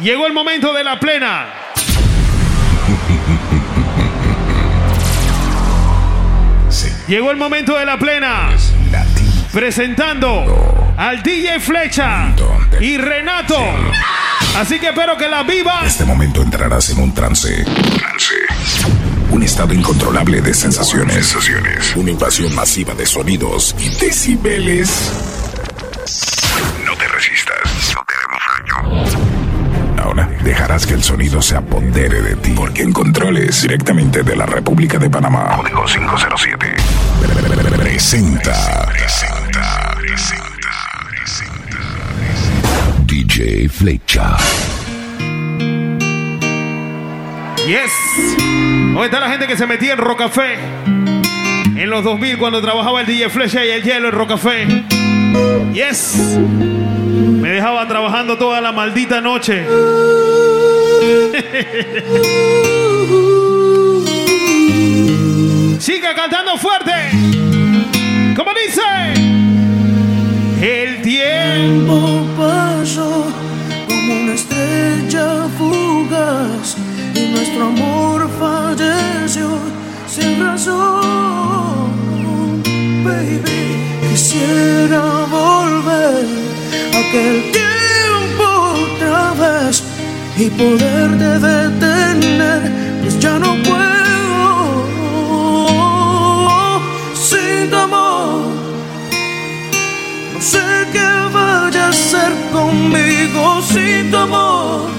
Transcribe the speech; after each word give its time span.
Llegó 0.00 0.26
el 0.26 0.32
momento 0.32 0.72
de 0.72 0.84
la 0.84 0.98
plena. 0.98 1.46
Llegó 7.08 7.30
el 7.30 7.36
momento 7.36 7.78
de 7.78 7.84
la 7.84 7.98
plena. 7.98 8.50
Presentando 9.52 10.94
al 10.96 11.22
DJ 11.22 11.60
Flecha 11.60 12.34
y 12.80 12.96
Renato. 12.96 13.58
Así 14.56 14.78
que 14.78 14.88
espero 14.88 15.16
que 15.18 15.28
la 15.28 15.42
viva. 15.42 15.80
En 15.80 15.86
este 15.86 16.04
momento 16.04 16.40
entrarás 16.40 16.88
en 16.90 17.00
un 17.00 17.12
trance. 17.12 17.64
Trance. 17.64 18.34
Un 19.30 19.42
estado 19.42 19.74
incontrolable 19.74 20.40
de 20.40 20.54
sensaciones. 20.54 21.26
sensaciones. 21.26 21.94
Una 21.94 22.10
invasión 22.10 22.54
masiva 22.54 22.94
de 22.94 23.04
sonidos 23.04 23.76
y 23.78 23.90
decibeles. 23.96 25.12
No 26.86 26.96
te 26.96 27.06
resistas. 27.08 27.58
No 27.94 28.02
tenemos 28.06 28.42
daño. 28.48 29.43
Ahora 30.04 30.28
dejarás 30.42 30.86
que 30.86 30.92
el 30.92 31.02
sonido 31.02 31.40
se 31.40 31.56
apodere 31.56 32.20
de 32.20 32.36
ti. 32.36 32.52
Porque 32.54 32.82
en 32.82 32.92
controles 32.92 33.62
directamente 33.62 34.22
de 34.22 34.36
la 34.36 34.44
República 34.44 34.98
de 34.98 35.08
Panamá. 35.08 35.56
Código 35.56 35.82
507. 35.86 36.74
Presenta. 37.78 38.86
Presenta. 38.86 39.94
Presenta. 39.96 40.44
Presenta. 41.08 41.78
DJ 43.06 43.68
Flecha. 43.70 44.36
Yes. 47.66 47.92
¿Dónde 48.36 49.06
está 49.06 49.20
la 49.20 49.30
gente 49.30 49.46
que 49.46 49.56
se 49.56 49.66
metía 49.66 49.94
en 49.94 50.00
Rocafé? 50.00 50.58
En 50.84 51.88
los 51.88 52.04
2000 52.04 52.36
cuando 52.36 52.60
trabajaba 52.60 53.00
el 53.00 53.06
DJ 53.06 53.30
Flecha 53.30 53.64
y 53.64 53.70
el 53.70 53.82
hielo 53.82 54.08
en 54.08 54.14
Rocafé. 54.14 54.66
Yes. 55.72 56.36
Me 57.44 57.50
dejaba 57.50 57.86
trabajando 57.86 58.38
toda 58.38 58.58
la 58.62 58.72
maldita 58.72 59.20
noche. 59.20 59.66
Siga 65.78 66.14
cantando 66.14 66.56
fuerte. 66.56 67.10
Como 68.34 68.50
dice. 68.54 68.80
El 70.62 71.02
tiempo 71.02 72.26
pasó 72.38 73.26
como 73.88 74.22
una 74.22 74.32
estrella 74.32 75.46
fugaz 75.58 76.78
y 77.14 77.28
nuestro 77.28 77.66
amor 77.66 78.26
falleció 78.38 79.58
sin 80.06 80.42
razón. 80.42 81.92
Baby, 83.04 83.84
quisiera 84.08 85.26
volver 85.30 86.53
aquel 87.00 87.50
tiempo 87.52 88.44
otra 88.84 89.32
vez 89.42 89.82
y 90.36 90.50
poderte 90.50 91.38
detener, 91.38 92.60
pues 93.02 93.18
ya 93.20 93.38
no 93.38 93.54
puedo 93.62 93.94
sin 97.14 97.70
tu 97.70 97.76
amor. 97.76 98.46
No 100.34 100.40
sé 100.40 100.64
qué 100.92 101.08
vaya 101.32 101.86
a 101.86 101.88
hacer 101.90 102.32
conmigo 102.52 103.62
sin 103.62 104.10
tu 104.10 104.16
amor. 104.16 104.90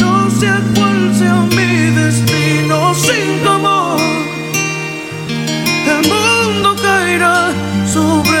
No 0.00 0.30
sé 0.30 0.50
cuál 0.74 1.14
sea 1.18 1.36
mi 1.56 1.90
destino 2.00 2.94
sin 2.94 3.42
tu 3.42 3.48
amor. 3.50 4.00
El 5.94 6.02
mundo 6.08 6.74
caerá 6.82 7.50
sobre 7.92 8.31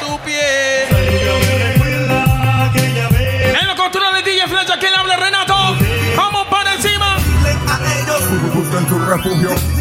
tu 0.00 0.18
pie. 0.20 0.88
ella 0.88 1.38
me 1.38 1.72
recuerda 1.72 2.64
aquella 2.66 3.08
vez. 3.08 3.60
En 3.60 3.66
los 3.66 3.76
controles 3.76 4.24
de 4.24 4.30
DJ 4.30 4.48
Flecha, 4.48 4.78
¿quién 4.78 4.94
habla 4.94 5.16
Renato? 5.16 5.54
Vamos 6.16 6.46
para 6.48 6.74
encima. 6.74 7.16
Buscan 8.54 8.86
tu 8.86 8.98
refugio. 8.98 9.75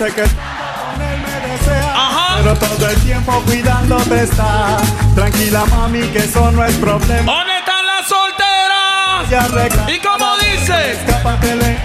Sé 0.00 0.14
que 0.14 0.22
con 0.22 1.02
él 1.02 1.20
me 1.20 1.48
desea, 1.48 1.92
Ajá. 1.94 2.36
pero 2.38 2.54
todo 2.56 2.88
el 2.88 3.00
tiempo 3.02 3.32
cuidándote 3.44 4.22
está. 4.22 4.78
Tranquila 5.14 5.64
mami, 5.66 6.00
que 6.08 6.20
eso 6.20 6.50
no 6.52 6.64
es 6.64 6.74
problema. 6.76 7.30
¿Dónde 7.30 7.58
están 7.58 7.84
las 7.84 8.06
solteras? 8.08 9.90
¿Y 9.94 9.98
cómo 9.98 10.36
dice? 10.38 10.92
Escápatele 10.92 11.76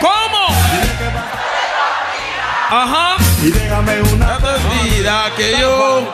¿Cómo? 0.00 0.46
Ajá. 2.70 3.16
y 3.42 3.50
déjame 3.50 4.00
una. 4.02 4.38
Vida 4.84 5.24
que 5.36 5.58
yo. 5.58 6.08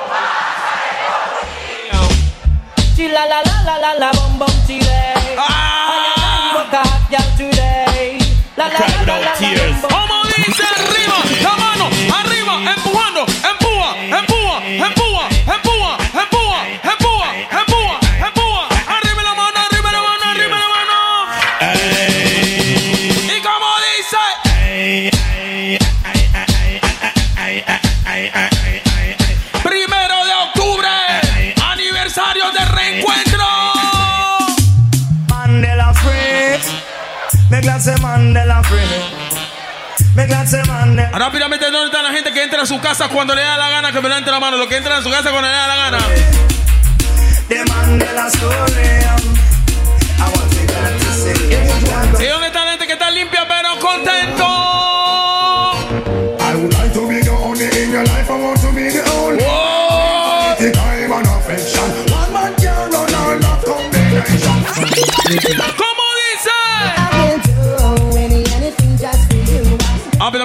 Chila 2.96 3.26
la 3.26 3.42
la 3.42 3.62
la 3.62 3.78
la 3.78 3.94
la 3.94 4.10
bum 4.12 4.46
chile. 4.66 4.87
Me. 40.14 40.26
Rápidamente, 41.12 41.70
¿dónde 41.70 41.86
está 41.86 42.02
la 42.02 42.12
gente 42.12 42.32
que 42.32 42.42
entra 42.42 42.62
a 42.62 42.66
su 42.66 42.80
casa 42.80 43.08
cuando 43.08 43.34
le 43.34 43.42
da 43.42 43.58
la 43.58 43.68
gana? 43.68 43.92
Que 43.92 44.00
me 44.00 44.08
levante 44.08 44.30
la 44.30 44.40
mano. 44.40 44.56
Los 44.56 44.68
que 44.68 44.78
entran 44.78 45.00
a 45.00 45.02
su 45.02 45.10
casa 45.10 45.30
cuando 45.30 45.48
le 45.48 45.54
da 45.54 45.66
la 45.66 45.76
gana. 45.76 45.98
¿Y 52.18 52.26
dónde 52.26 52.46
está 52.46 52.64
la 52.64 52.70
gente 52.70 52.86
que 52.86 52.92
está 52.94 53.10
limpia 53.10 53.46
pero 53.46 53.78
contento? 53.80 54.44
I 56.40 56.54
would 56.56 56.72
like 56.72 56.94
to 56.94 57.06
be 57.06 57.20
the 57.20 57.30
only 57.30 57.66
in 57.66 57.92
your 57.92 58.02
life. 58.04 58.30
I 58.30 58.40
want 58.40 58.60
to 58.62 58.72
be 58.72 58.88
the 58.90 59.02
only. 59.12 59.44
¡Oh! 59.46 60.56
The 60.58 60.72
time 60.72 61.12
and 61.12 61.26
affection. 61.26 61.84
One 62.12 62.32
man 62.32 62.54
can 62.56 62.90
run 62.90 63.14
all 63.14 63.44
of 63.44 63.62
combination. 63.62 64.58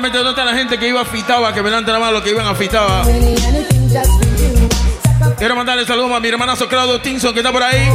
Rápidamente, 0.04 0.18
¿dónde 0.18 0.42
está 0.42 0.52
la 0.52 0.58
gente 0.58 0.78
que 0.78 0.90
iba 0.90 1.00
a 1.00 1.06
Fitaba? 1.06 1.54
Que 1.54 1.62
me 1.62 1.72
la 1.72 1.80
mano 1.82 2.12
los 2.12 2.22
que 2.24 2.32
iban 2.32 2.46
a 2.46 2.54
Fitaba. 2.54 3.06
Quiero 5.38 5.56
mandarle 5.56 5.86
saludos 5.86 6.12
a 6.12 6.20
mi 6.20 6.28
hermanazo 6.28 6.68
Claudio 6.68 7.00
Tinson 7.00 7.34
que 7.34 7.40
está 7.40 7.54
por 7.54 7.64
ahí. 7.64 7.90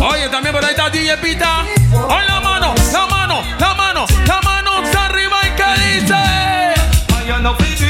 Oye, 0.00 0.28
también 0.28 0.52
por 0.52 0.64
ahí 0.64 0.72
está 0.72 0.90
DJ 0.90 1.18
Pita. 1.18 1.60
¡Ay, 2.10 2.26
la 2.26 2.40
mano! 2.40 2.74
¡La 2.92 3.06
mano! 3.06 3.44
¡La 3.60 3.74
mano! 3.74 4.06
¡La 4.26 4.40
mano 4.40 4.82
está 4.82 5.04
arriba! 5.04 5.36
¿Y 5.44 5.50
qué 5.54 6.00
dice? 6.00 6.14
Man, 7.10 7.28
you 7.28 7.38
no 7.42 7.54
fit 7.54 7.78
do 7.78 7.84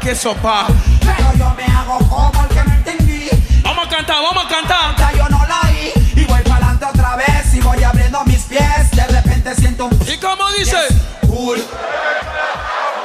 que 0.00 0.14
sopa. 0.14 0.66
pero 1.00 1.32
yo 1.36 1.54
me 1.54 1.64
hago 1.64 1.98
como 2.08 2.42
el 2.42 2.48
que 2.48 2.64
no 2.64 2.74
entendí. 2.74 3.28
Vamos 3.62 3.86
a 3.86 3.88
cantar, 3.88 4.16
vamos 4.22 4.44
a 4.44 4.48
cantar. 4.48 4.96
Ya 4.98 5.12
yo 5.12 5.28
no 5.28 5.46
la 5.46 5.60
oí 5.68 5.92
y 6.16 6.24
voy 6.24 6.40
para 6.42 6.56
adelante 6.56 6.84
otra 6.86 7.16
vez 7.16 7.54
y 7.54 7.60
voy 7.60 7.82
abriendo 7.82 8.22
mis 8.24 8.42
pies. 8.42 8.90
De 8.92 9.06
repente 9.06 9.54
siento 9.54 9.86
un 9.86 9.98
¿Y 10.08 10.16
cómo 10.18 10.50
dice? 10.58 10.76
cool, 11.26 11.62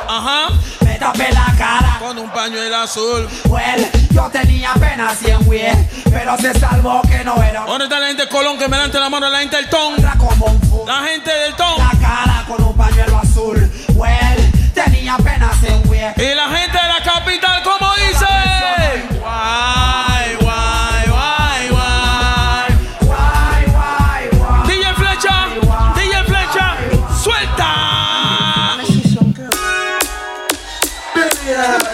Ajá. 0.07 0.47
me 0.81 0.95
tapé 0.97 1.31
la 1.31 1.53
cara. 1.57 1.97
Con 1.99 2.17
un 2.17 2.29
pañuelo 2.31 2.77
azul. 2.77 3.27
Well, 3.45 3.87
yo 4.11 4.29
tenía 4.31 4.71
apenas 4.73 5.17
100 5.19 5.45
güey, 5.45 5.71
pero 6.11 6.37
se 6.37 6.57
salvó 6.59 7.01
que 7.03 7.23
no 7.23 7.41
era 7.43 7.61
¿Dónde 7.65 7.85
está 7.85 7.99
la 7.99 8.07
gente 8.07 8.23
de 8.23 8.29
Colón 8.29 8.57
que 8.57 8.67
me 8.67 8.77
levante 8.77 8.99
la 8.99 9.09
mano? 9.09 9.29
La 9.29 9.39
gente 9.39 9.55
del 9.57 9.69
ton. 9.69 9.95
La 10.85 11.03
gente 11.07 11.31
del 11.31 11.55
ton. 11.55 11.77
La 11.77 11.91
cara 11.99 12.43
con 12.47 12.63
un 12.63 12.75
pañuelo 12.75 13.19
azul. 13.19 13.71
Well, 13.95 14.28
tenía 14.83 15.15
apenas 15.15 15.59
100 15.59 15.83
güey. 15.83 15.99
Y 15.99 16.35
la 16.35 16.47
gente 16.49 16.77
de 16.77 16.87
la 16.87 17.03
capital, 17.03 17.63
¿cómo 17.63 17.93
dice? 17.95 18.25
Guay, 19.19 20.35
guay, 20.41 21.07
guay, 21.07 21.69
guay. 21.69 22.67
Guay, 23.01 23.65
guay, 23.71 24.29
guay. 24.37 24.67
DJ 24.67 24.93
Flecha, 24.95 25.47
DJ 25.95 26.23
Flecha, 26.25 26.77
suelta. 27.21 27.75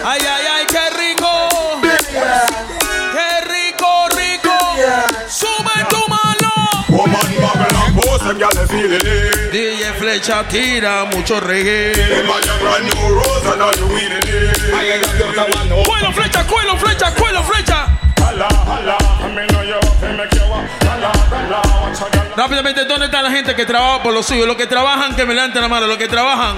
Ay, 0.04 0.20
ay, 0.20 0.46
ay, 0.54 0.66
qué 0.68 0.90
rico. 0.96 1.48
Qué 3.12 3.30
rico, 3.48 4.08
rico. 4.16 4.56
Sube 5.28 5.84
tu 5.88 5.98
mano. 6.08 6.52
Woman, 6.88 7.26
bubble 7.40 7.76
and 7.84 8.00
pose, 8.00 8.22
them 8.22 8.38
gyal 8.38 8.52
they 8.54 8.66
feel 8.66 8.92
it. 8.92 9.35
Flecha 10.06 10.44
tira 10.48 11.04
mucho 11.06 11.40
reggae. 11.40 11.92
Cuelo, 15.84 16.12
flecha, 16.12 16.46
cuelo, 16.46 16.76
flecha, 16.76 17.12
cuelo, 17.12 17.42
flecha. 17.42 17.88
Rápidamente, 22.36 22.84
¿dónde 22.84 23.06
está 23.06 23.20
la 23.20 23.32
gente 23.32 23.56
que 23.56 23.66
trabaja 23.66 24.04
por 24.04 24.14
lo 24.14 24.22
suyo? 24.22 24.46
Los 24.46 24.54
que 24.54 24.68
trabajan, 24.68 25.16
que 25.16 25.26
me 25.26 25.34
levanten 25.34 25.60
la 25.60 25.66
mano. 25.66 25.88
Los 25.88 25.98
que 25.98 26.06
trabajan. 26.06 26.56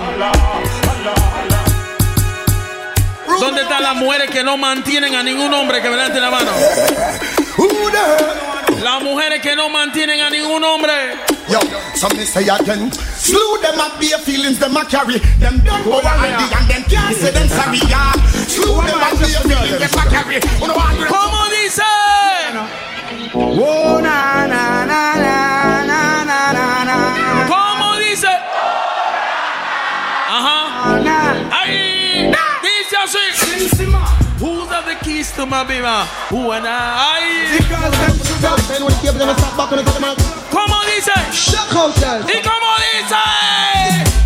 ¿Dónde 3.40 3.62
están 3.62 3.82
las 3.82 3.94
mujeres 3.94 4.30
que 4.30 4.44
no 4.44 4.58
mantienen 4.58 5.14
a 5.14 5.22
ningún 5.22 5.54
hombre? 5.54 5.80
Que 5.80 5.88
me 5.88 5.96
levanten 5.96 6.20
la 6.20 6.30
mano. 6.30 6.50
Las 8.82 9.02
mujeres 9.02 9.40
que 9.40 9.56
no 9.56 9.70
mantienen 9.70 10.20
a 10.20 10.28
ningún 10.28 10.62
hombre. 10.62 11.16
Yo, 11.48 11.60
some 11.94 12.14
me 12.14 12.26
say 12.26 12.46
again. 12.50 12.90
Slew 13.28 13.58
them 13.60 13.78
up, 13.78 14.00
bare 14.00 14.16
feelings 14.24 14.58
them 14.58 14.74
a 14.74 14.86
carry. 14.86 15.18
Them 15.36 15.60
don't 15.60 15.84
go 15.84 16.00
handy 16.00 16.48
and 16.48 16.64
them 16.64 16.82
can't 16.88 17.14
say 17.14 17.30
them 17.30 17.46
sorry. 17.48 17.76
Yeah. 17.84 18.12
Slew 18.48 18.80
them 18.88 19.04
up, 19.04 19.20
bare 19.20 19.44
feelings 19.44 19.76
them 19.84 20.00
a 20.00 20.04
carry. 20.08 20.40
Uno 20.64 20.72
angry. 20.80 21.08
¿Cómo 21.12 21.44
dice? 21.52 21.84
Oh, 23.34 24.00
na, 24.00 24.46
na, 24.46 24.86
na, 24.86 25.12
na, 25.20 25.84
na, 25.84 26.24
na, 26.24 26.52
na, 26.56 26.84
na. 26.88 26.96
¿Cómo 27.52 27.98
dice? 28.00 28.32
Ajá. 30.32 30.96
Ahí. 31.52 32.32
Dice 32.64 32.96
así. 32.96 33.24
Who's 34.40 34.70
have 34.70 34.86
the 34.86 34.94
keys 35.04 35.32
to 35.32 35.44
my 35.44 35.64
bima? 35.64 36.06
Who 36.30 36.50
and 36.52 36.66
I? 36.66 37.58
dice? 40.98 41.12
Shock 41.32 41.72
Hotel. 41.74 42.24
¿Y 42.28 42.42
cómo 42.42 42.66
dice? 42.92 43.16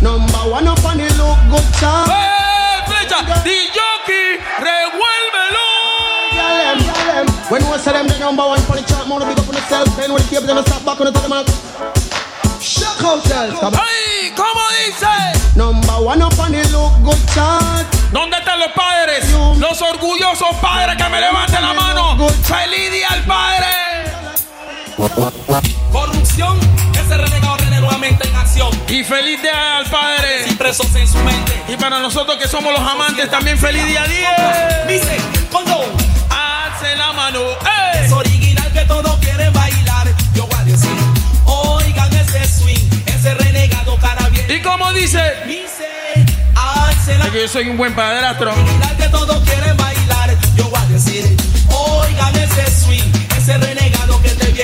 Number 0.00 0.44
one 0.50 0.68
up 0.68 0.84
on 0.84 0.96
the 0.96 1.08
look 1.14 1.38
good 1.50 1.72
time. 1.78 2.08
Hey, 2.08 2.80
flecha. 2.86 3.22
The 3.44 3.70
jockey, 3.76 4.40
revuélvelo. 4.58 5.68
When 7.50 7.62
we 7.70 7.78
say 7.78 7.92
them 7.92 8.08
the 8.08 8.18
number 8.18 8.44
one 8.44 8.60
for 8.62 8.76
the 8.76 8.82
chart, 8.82 9.06
more 9.06 9.20
big 9.20 9.38
up 9.38 9.48
on 9.48 9.54
themselves. 9.54 9.94
Then 9.96 10.12
when 10.12 10.22
the 10.22 10.28
table, 10.28 10.46
then 10.46 10.58
I 10.58 10.62
stop 10.62 10.84
back 10.84 11.00
on 11.00 11.06
the 11.06 11.12
top 11.12 11.30
of 11.30 11.46
the 11.46 11.52
Shock 12.60 12.98
Hotel. 13.00 13.50
Hey, 13.52 14.32
¿cómo 14.34 14.62
dice? 14.80 15.56
Number 15.56 16.00
one 16.00 16.22
up 16.22 16.38
on 16.38 16.52
the 16.52 16.64
look 16.72 16.92
good 17.04 17.22
chart. 17.34 17.86
¿Dónde 18.12 18.38
están 18.38 18.58
los 18.58 18.72
padres? 18.72 19.24
Los 19.58 19.82
orgullosos 19.82 20.56
padres 20.60 20.96
que 20.96 21.08
me 21.10 21.20
levanten 21.20 21.60
la 21.62 21.74
mano. 21.74 22.16
Feliz 22.44 22.90
día 22.92 23.08
al 23.10 23.22
padre. 23.24 23.82
Por 25.92 26.21
Corrupción, 26.32 26.58
ese 26.94 27.18
renegado 27.18 27.56
tiene 27.58 27.80
nuevamente 27.80 28.26
en 28.26 28.34
acción. 28.34 28.70
Y 28.88 29.04
feliz 29.04 29.42
día 29.42 29.78
al 29.78 29.90
padre. 29.90 30.46
Impresos 30.48 30.94
en 30.94 31.06
su 31.06 31.18
mente. 31.18 31.52
Y 31.68 31.76
para 31.76 31.98
nosotros 31.98 32.38
que 32.38 32.48
somos 32.48 32.72
los 32.72 32.80
amantes, 32.80 33.30
también 33.30 33.58
feliz 33.58 33.84
día 33.86 34.02
10. 34.06 34.88
Dice, 34.88 35.18
cuando 35.50 35.84
Alce 36.30 36.96
la 36.96 37.12
mano. 37.12 37.40
¡eh! 37.40 38.04
es 38.06 38.12
original 38.12 38.72
que 38.72 38.80
todos 38.86 39.14
quieren 39.18 39.52
bailar, 39.52 40.08
yo 40.34 40.46
voy 40.46 40.58
a 40.58 40.64
decir, 40.64 40.90
oigan 41.44 42.10
ese 42.14 42.48
swing, 42.48 42.88
ese 43.04 43.34
renegado 43.34 43.98
cara 43.98 44.26
bien. 44.30 44.46
¿Y 44.50 44.62
cómo 44.62 44.90
dice? 44.94 45.20
Dice, 45.46 45.86
alce 46.54 47.18
la 47.18 47.30
que 47.30 47.42
yo 47.42 47.48
soy 47.48 47.68
un 47.68 47.76
buen 47.76 47.94
padrastro. 47.94 48.52
original 48.52 48.96
que 48.96 49.08
todos 49.08 49.44
quieren 49.46 49.76
bailar, 49.76 50.34
yo 50.56 50.64
voy 50.64 50.80
a 50.80 50.86
decir, 50.86 51.36
oigan 51.68 52.34
ese 52.36 52.70
swing, 52.70 53.12
ese 53.36 53.58
renegado 53.58 53.81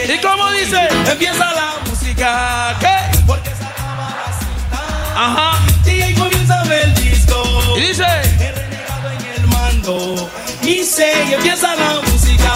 que. 0.06 0.14
¿Y 0.14 0.18
cómo 0.18 0.50
dice? 0.52 0.88
Empieza 1.10 1.52
la 1.52 1.74
música, 1.88 2.76
¿Qué? 2.80 3.18
porque 3.26 3.50
se 3.50 3.64
acaba 3.64 4.10
la. 4.10 5.24
Ajá. 5.24 5.58
Y 5.86 6.02
ahí 6.02 6.14
comienza 6.14 6.62
el 6.62 6.94
disco. 6.94 7.42
Y 7.76 7.80
dice. 7.80 8.04
El 8.04 8.54
renegado 8.54 9.10
en 9.10 9.42
el 9.42 9.46
mando. 9.48 10.30
Y 10.62 10.84
se 10.84 11.12
y 11.28 11.34
empieza 11.34 11.74
la 11.74 12.00
música. 12.10 12.52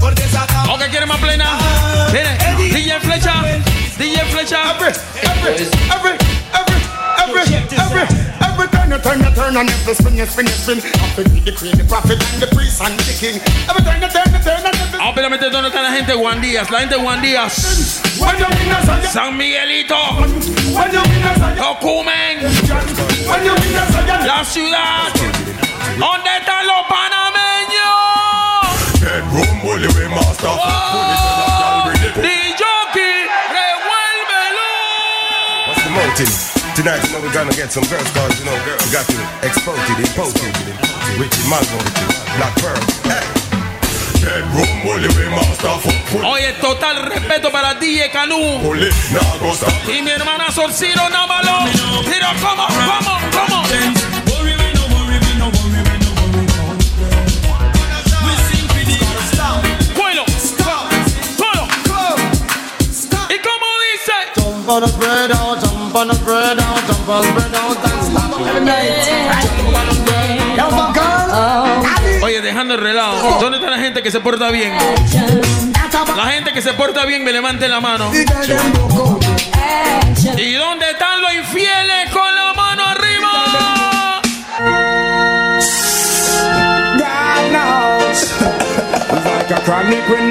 Porque 0.00 0.22
se 0.22 0.38
acaba. 0.38 0.72
¿O 0.72 0.78
que 0.78 0.88
quiere 0.88 1.06
más 1.06 1.18
plena? 1.18 1.58
Viene. 2.12 2.38
DJ 2.72 3.00
Flecha. 3.00 3.34
DJ 3.98 4.24
Flecha. 4.30 4.58
Every, 4.70 4.92
every, 5.22 5.64
every, 5.90 6.16
every, 7.18 7.54
every, 7.76 8.04
every 8.40 8.47
turn 8.88 8.96
you 8.96 9.02
turn 9.04 9.20
you 9.20 9.34
turn 9.34 9.56
and 9.56 9.68
every 9.68 9.94
spin 9.94 10.16
you 10.16 10.24
spin 10.26 10.46
you 10.46 10.52
spin. 10.52 10.78
I 10.78 10.80
think 11.12 11.44
the 11.44 11.52
queen, 11.52 11.76
the 11.76 11.84
prophet 11.84 12.16
and 12.32 12.40
the 12.40 12.46
priest 12.54 12.80
and 12.80 12.98
the 12.98 13.12
king. 13.12 13.36
Every 13.68 13.82
turn 13.84 14.00
you 14.00 14.08
turn 14.08 14.32
you 14.32 14.40
turn 14.40 14.64
and 14.64 14.74
every. 14.74 14.98
Vamos 14.98 15.14
rápidamente 15.14 15.50
dónde 15.50 15.68
está 15.68 15.82
la 15.82 15.92
gente 15.92 16.14
Juan 16.14 16.40
Díaz. 16.40 16.70
La 16.70 16.80
gente 16.80 16.94
de 16.96 17.02
Juan 17.02 17.20
Díaz. 17.22 18.00
When 18.18 18.38
you 18.38 18.46
win 18.46 18.72
a 18.72 18.80
Zion, 18.86 19.12
San 19.12 19.36
Miguelito. 19.36 20.00
when 20.74 20.92
you 20.92 21.02
win 21.02 21.24
a 21.24 21.34
Zion, 21.38 21.56
Tocumen. 21.58 22.36
when 23.28 23.44
you 23.44 23.52
win 23.52 23.76
a 23.76 23.92
Zion. 23.92 24.26
La 24.26 24.44
ciudad. 24.44 25.12
¿Dónde 25.98 26.30
están 26.40 26.66
los 26.66 26.82
panameños? 26.88 27.92
Bedroom 29.00 29.60
bully 29.62 29.88
we 29.88 30.08
master. 30.08 30.48
¡Oh! 30.48 31.92
Dijoki, 32.16 33.12
revuélvelo. 33.52 34.68
What's 35.66 35.82
the 35.84 35.90
motive? 35.90 36.57
Tonight, 36.78 37.02
you 37.02 37.10
know, 37.10 37.20
we're 37.20 37.34
gonna 37.34 37.50
get 37.54 37.72
some 37.72 37.82
girls, 37.90 38.08
cause, 38.14 38.38
you 38.38 38.46
know, 38.46 38.54
girls 38.64 38.92
got 38.92 39.04
to 39.10 39.18
expose 39.42 39.82
it, 39.90 39.98
impose 39.98 40.30
it. 40.38 40.54
Richie 41.18 41.42
Malvo, 41.50 41.74
Black 42.38 42.54
Pearl. 42.62 42.78
Oye, 46.24 46.52
total 46.60 47.02
respeto 47.02 47.50
para 47.50 47.74
DJ 47.74 48.12
Canú 48.12 48.38
y 49.88 50.02
mi 50.02 50.10
hermana 50.12 50.52
Sorciro 50.52 51.08
Návalo. 51.10 51.64
Pero, 52.04 52.28
¿cómo, 52.40 52.68
cómo, 52.68 53.18
cómo? 53.32 54.17
Oye, 72.22 72.40
dejando 72.42 72.74
el 72.74 72.80
relajo. 72.80 73.38
¿Dónde 73.40 73.58
está 73.58 73.70
la 73.70 73.78
gente 73.78 74.02
que 74.02 74.10
se 74.10 74.20
porta 74.20 74.50
bien? 74.50 74.72
La 76.16 76.26
gente 76.26 76.52
que 76.52 76.60
se 76.60 76.74
porta 76.74 77.06
bien 77.06 77.24
me 77.24 77.32
levante 77.32 77.66
la 77.68 77.80
mano. 77.80 78.10
¿Y 80.36 80.52
dónde 80.52 80.90
están 80.90 81.22
los 81.22 81.32
infieles 81.34 82.10
con 82.12 82.34
la 82.34 82.52
mano 82.54 82.84
arriba? 82.84 84.20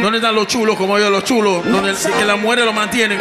¿Dónde 0.01 0.17
están 0.17 0.35
los 0.35 0.47
chulos 0.47 0.75
como 0.77 0.99
yo, 0.99 1.09
los 1.09 1.23
chulos? 1.23 1.65
Donde 1.65 1.93
que 1.93 2.25
las 2.25 2.39
mujeres 2.39 2.65
lo 2.65 2.73
mantienen. 2.73 3.17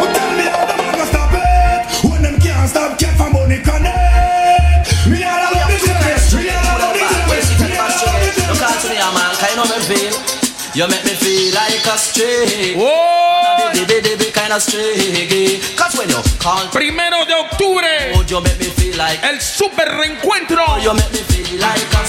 For 3.17 3.31
money 3.31 3.59
connect 3.59 5.09
Me 5.09 5.25
all 5.25 5.41
about 5.49 5.69
the 5.69 5.79
stress 5.81 6.35
Me 6.35 6.51
all 6.51 6.77
about 6.77 6.95
the 6.95 7.03
stress 7.03 7.61
Me 7.61 7.77
all 7.77 7.89
about 7.89 8.21
the 8.21 8.37
Look 8.47 8.63
out 8.63 8.81
to 8.81 8.89
me, 8.89 8.97
man. 8.97 9.35
Can 9.37 9.49
you 9.51 9.57
know 9.57 9.67
me 9.67 9.79
feel? 9.85 10.37
You 10.77 10.87
make 10.89 11.05
me 11.05 11.17
feel 11.17 11.55
like 11.55 11.87
a 11.89 11.97
stray. 11.97 12.77
¡Oh! 12.77 13.71
Baby, 13.73 14.01
baby, 14.05 14.31
kind 14.31 14.53
of 14.53 14.61
stray. 14.61 15.59
Cause 15.75 15.97
when 15.97 16.09
you 16.11 16.21
call 16.39 16.69
Primero 16.69 17.25
de 17.25 17.33
octubre, 17.33 18.13
you 18.29 18.41
make 18.41 18.59
me 18.59 18.67
feel 18.67 18.97
like 18.99 19.19
el 19.25 19.41
super 19.41 19.89
reencuentro. 19.89 20.79
You 20.83 20.93
make 20.93 21.11
me 21.13 21.21
feel 21.21 21.61
like 21.61 21.81
a. 21.97 22.05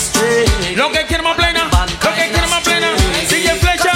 Lo 0.76 0.92
que 0.92 1.06
quiere 1.06 1.24
más 1.24 1.38
plena, 1.38 1.70
lo 2.04 2.14
que 2.14 2.30
quiere 2.30 2.48
más 2.48 2.62
plena. 2.64 2.92
DJ 3.30 3.56
Flecha. 3.56 3.94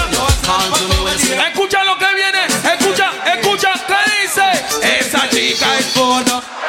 Escucha 1.48 1.84
lo 1.84 1.98
que 1.98 2.15
viene, 2.15 2.46
escucha, 2.46 3.12
escucha, 3.34 3.74
¿qué 3.88 4.00
dice? 4.22 5.00
Esa 5.00 5.30
chica 5.30 5.77
es 5.77 5.86
food. 5.88 6.61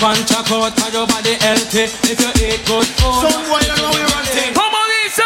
¿Cómo? 0.00 0.14
Punch 0.14 0.32
a 0.32 0.42
coat 0.44 0.72
for 0.80 0.90
your 0.90 1.06
body 1.06 1.34
healthy. 1.40 1.84
If 1.84 2.20
you 2.20 2.30
eat 2.46 2.64
good 2.66 2.86
food. 2.86 3.30
Some 3.30 3.44
boy 3.48 3.60
you 3.60 3.76
know 3.76 3.90
we 3.92 4.00
run 4.00 4.24
thing. 4.24 4.54
¿Cómo 4.54 4.78
dice? 5.04 5.22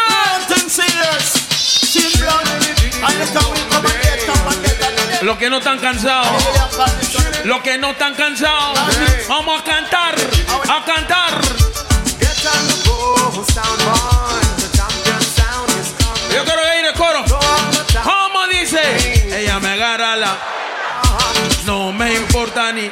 Something 0.49 0.69
serious. 0.69 1.47
Chin 1.91 2.11
blood. 2.19 2.47
And 3.07 3.21
the 3.21 3.25
time 3.31 3.51
we 3.53 3.59
come 3.71 3.85
and 3.85 4.03
get 4.03 4.19
come 4.25 4.47
and 4.51 4.59
get 4.65 4.79
that. 4.79 5.23
Los 5.23 5.37
que 5.37 5.49
no 5.49 5.57
están 5.57 5.79
cansados, 5.79 6.43
los 7.45 7.61
que 7.61 7.77
no 7.77 7.91
están 7.91 8.13
cansados, 8.15 8.77
vamos 9.27 9.61
a 9.61 9.63
cantar, 9.63 10.15
a 10.69 10.83
cantar. 10.85 11.41
Get 12.19 12.45
on 12.45 12.67
the 12.67 13.53
sound 13.53 13.81
boy. 13.85 14.45
Yo 16.33 16.43
quiero 16.43 16.61
oír 16.61 16.85
el 16.85 16.93
coro. 16.93 17.23
¿Cómo 18.03 18.47
dice? 18.47 18.81
Ella 19.39 19.59
me 19.59 19.69
agarra 19.69 20.15
la. 20.17 20.37
No 21.65 21.93
me 21.93 22.13
importa 22.13 22.71
ni. 22.73 22.91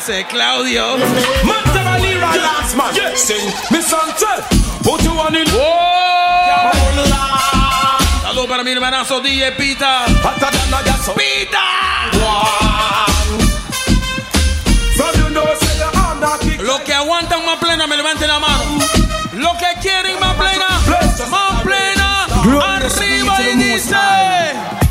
Claudio. 0.00 0.96
last 1.44 2.74
man 2.74 2.94
Sing 3.14 3.44
me 3.70 3.82
something 3.82 4.42
Put 4.82 5.02
you 5.02 5.10
on 5.10 5.36
in 5.36 5.44
¡Wow! 5.52 6.72
Saludos 8.22 8.46
para 8.48 8.62
mi 8.64 8.70
hermanazo 8.70 9.20
DJ 9.20 9.52
Pita. 9.52 10.06
¡Pita! 11.14 11.60
Los 16.58 16.80
que 16.80 16.94
aguantan 16.94 17.44
más 17.44 17.58
plena, 17.58 17.86
me 17.86 17.96
levanten 17.98 18.28
la 18.28 18.38
mano. 18.38 18.78
Los 19.34 19.52
que 19.58 19.66
quieren 19.82 20.18
más 20.18 20.34
plena, 20.36 20.68
más 21.28 21.62
plena. 21.62 22.26
Arriba 22.62 23.40
y 23.42 23.56
dice. 23.56 24.81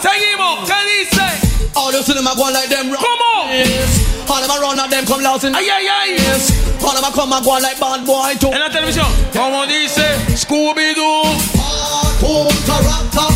Seguimos. 0.00 0.02
Seguimos. 0.02 0.68
¿Qué 0.68 0.78
dice? 0.92 1.26
All 1.74 1.92
you 1.92 2.02
see 2.02 2.14
them 2.14 2.26
a 2.26 2.34
go 2.36 2.50
like 2.50 2.68
them 2.68 2.90
rock. 2.90 3.00
Come 3.00 3.22
on. 3.36 3.48
Yes. 3.48 4.28
All 4.28 4.40
them 4.40 4.50
a 4.50 4.60
run 4.60 4.78
and 4.78 4.92
them 4.92 5.06
come 5.06 5.22
loud 5.22 5.42
in. 5.44 5.54
Ay, 5.54 5.68
ay, 5.68 5.88
ay. 5.88 6.14
Yes. 6.16 6.52
All 6.84 6.94
them 6.94 7.04
a 7.04 7.10
come 7.12 7.32
and 7.32 7.44
go 7.44 7.52
like 7.52 7.78
bad 7.80 8.04
boy 8.04 8.34
too. 8.38 8.52
En 8.52 8.60
la 8.60 8.70
televisión, 8.70 9.06
como 9.32 9.66
dice 9.66 10.04
Scooby-Doo. 10.36 11.24
Hardcore 11.56 12.52
character. 12.66 13.30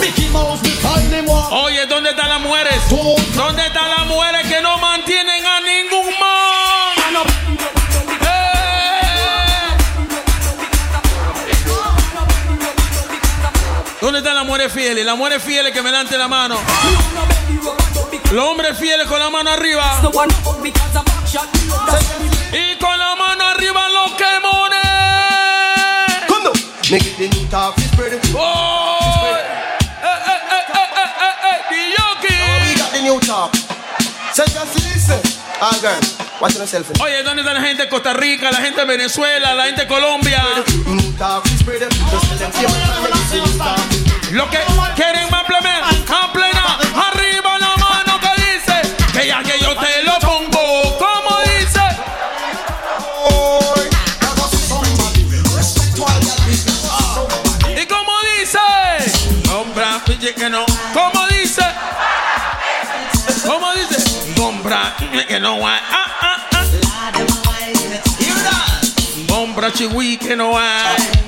Mickey 0.00 0.28
Mouse 0.30 0.60
behind 0.62 1.10
them 1.10 1.26
walk. 1.26 1.50
Oye, 1.52 1.86
¿dónde 1.86 2.10
están 2.10 2.28
las 2.28 2.40
mujeres? 2.40 2.74
¿Dónde 3.34 3.66
están 3.66 3.90
las 3.90 4.06
mujeres 4.06 4.46
que 4.46 4.60
no 4.60 4.78
¿Dónde 14.14 14.28
están 14.28 14.36
las 14.36 14.46
mujeres 14.46 14.72
fieles? 14.72 15.04
Las 15.04 15.16
mujeres 15.16 15.42
fieles 15.42 15.72
que 15.72 15.82
me 15.82 15.90
levanten 15.90 16.20
la 16.20 16.28
mano. 16.28 16.56
Los 18.30 18.44
hombres 18.44 18.78
fieles 18.78 19.08
con 19.08 19.18
la 19.18 19.28
mano 19.28 19.50
arriba. 19.50 19.98
Y 22.52 22.78
con 22.78 22.96
la 22.96 23.16
mano 23.16 23.44
arriba 23.44 23.88
los 23.88 24.12
quemones. 24.12 24.78
¡Oh! 28.36 29.34
¡Eh, 29.34 29.40
eh, 30.04 30.38
eh. 30.52 30.64
Oye, 37.00 37.22
¿dónde 37.24 37.42
está 37.42 37.52
la 37.52 37.62
gente 37.62 37.82
de 37.82 37.88
Costa 37.88 38.12
Rica, 38.12 38.52
la 38.52 38.58
gente 38.58 38.80
de 38.80 38.86
Venezuela, 38.86 39.54
la 39.54 39.64
gente 39.64 39.82
de 39.82 39.88
Colombia? 39.88 40.40
Lo 44.34 44.50
que 44.50 44.58
quieren 44.96 45.30
más 45.30 45.44
plena, 45.44 46.76
arriba 47.06 47.56
la 47.56 47.76
mano 47.76 48.18
que 48.18 48.30
dice, 48.42 48.82
que 49.12 49.28
ya 49.28 49.40
que 49.44 49.60
yo 49.60 49.76
te 49.76 50.02
lo 50.02 50.18
pongo, 50.18 50.98
¿cómo 50.98 51.38
dice? 51.42 51.80
¿Y 57.80 57.86
cómo 57.86 58.12
dice? 58.36 58.58
Compra, 59.48 60.02
pille 60.04 60.34
que 60.34 60.50
no. 60.50 60.66
¿Cómo 60.92 61.28
dice? 61.28 61.62
¿Cómo 63.46 63.72
dice? 63.74 64.34
Compra, 64.36 64.96
que 65.28 65.38
no 65.38 65.64
hay. 65.64 65.80
Ah, 65.92 66.06
ah, 66.22 66.48
ah. 66.50 66.64
Chihui 69.72 70.18
que 70.18 70.36
no 70.36 70.58
hay. 70.58 71.23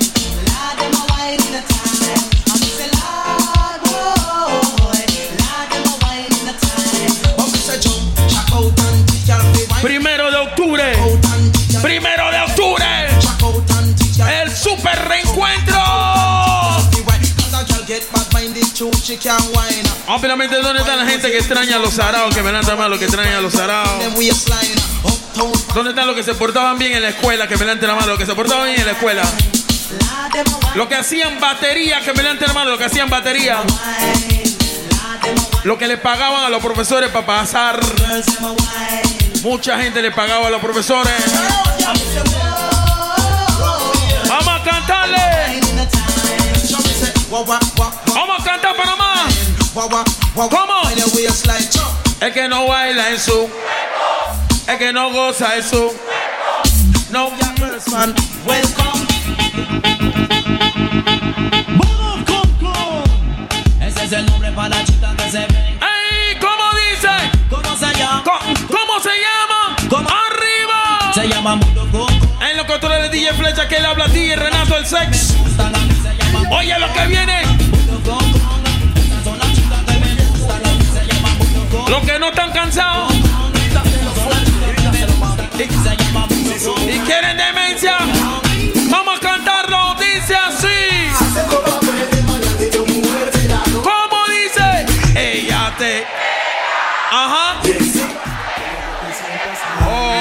Obviamente, 20.09 20.57
¿dónde 20.57 20.81
está 20.81 20.97
la 20.97 21.07
gente 21.07 21.31
que 21.31 21.39
extraña 21.39 21.77
a 21.77 21.79
los 21.79 21.97
araos? 22.01 22.35
Que 22.35 22.43
me 22.43 22.51
levanta 22.51 22.75
más 22.75 22.99
que 22.99 23.05
extrañan 23.05 23.35
a 23.35 23.41
los 23.41 23.55
araos. 23.55 24.03
¿Dónde 25.75 25.91
están 25.91 26.09
los 26.09 26.17
que 26.17 26.25
se 26.25 26.35
portaban 26.35 26.77
bien 26.77 26.93
en 26.93 27.03
la 27.03 27.11
escuela? 27.11 27.47
Que 27.47 27.57
me 27.57 27.65
la 27.67 27.95
mano, 27.95 28.07
los 28.09 28.19
que 28.19 28.27
se 28.27 28.35
portaban 28.35 28.67
bien 28.67 28.81
en 28.81 28.87
la 28.87 28.93
escuela. 28.93 29.23
Los 30.75 30.89
que 30.89 30.97
hacían 30.97 31.39
batería, 31.39 32.01
que 32.01 32.13
me 32.15 32.23
levanten 32.23 32.49
la 32.49 32.55
mano, 32.55 32.71
los 32.71 32.79
que 32.81 32.87
hacían 32.87 33.09
batería. 33.09 33.63
Lo 35.63 35.79
que 35.79 35.87
le 35.87 35.99
pagaban 35.99 36.45
a 36.45 36.49
los 36.49 36.61
profesores 36.61 37.11
para 37.11 37.27
pasar. 37.27 37.79
Mucha 39.43 39.79
gente 39.79 40.03
le 40.03 40.11
pagaba 40.11 40.49
a 40.49 40.51
los 40.51 40.61
profesores. 40.61 41.15
Vamos 44.29 44.49
a 44.49 44.65
cantarle. 44.65 45.17
Vamos 48.15 48.41
a 48.41 48.45
cantar 48.45 48.77
Panamá. 48.77 49.06
¿Cómo? 49.77 50.03
El 52.21 52.33
que 52.33 52.49
no 52.49 52.67
baila 52.67 53.11
en 53.11 53.21
su. 53.21 53.51
El 54.67 54.79
que 54.79 54.91
no 54.93 55.11
goza 55.13 55.55
en 55.57 55.63
su. 55.69 55.93
No. 57.11 57.31
Ese 63.81 64.05
es 64.05 64.13
el 64.13 64.27
nombre 64.27 64.51
para 64.53 64.71
la 64.71 64.85
chica 64.85 65.15
que 65.17 65.31
se 65.31 65.39
ve. 65.39 65.79
¡Ey! 65.81 66.39
¿Cómo 66.41 66.65
dice? 66.91 67.09
¿Cómo 67.51 67.77
se 67.77 67.95
llama? 67.99 68.23
Co- 68.25 68.39
¿Cómo 68.69 69.01
se 69.01 69.11
llama? 69.11 69.77
¿Cómo? 69.89 70.09
¡Arriba! 70.09 71.13
Se 71.15 71.29
llama 71.29 71.57
Mundo 71.57 71.87
Coco. 71.93 72.09
En 72.43 72.57
los 72.57 72.67
controles 72.67 73.03
de 73.03 73.09
DJ 73.11 73.35
Flecha 73.35 73.69
que 73.69 73.77
él 73.77 73.87
habla 73.87 74.07
a 74.07 74.09
ti 74.09 74.19
y 74.21 74.35
Renato 74.35 74.77
el 74.77 74.87
Sex. 74.87 75.35
Oye 76.51 76.79
lo 76.79 76.93
que 76.93 77.07
viene. 77.07 77.47
Mundo 77.47 78.01
Coco. 78.05 78.36
Los 81.89 82.01
que 82.05 82.19
no 82.19 82.29
están 82.29 82.53
cansados 82.53 83.13
y 85.59 86.99
quieren 87.01 87.37
demencia. 87.37 87.97
Vamos 88.91 89.17
a 89.17 89.21
cantarlo. 89.21 89.95
Dice 89.95 90.35
así. 90.35 90.67
¿Cómo 93.73 94.25
dice? 94.29 94.87
Ella 95.15 95.75
te. 95.79 96.07
Ajá. 97.11 97.61
Oh. 99.89 100.15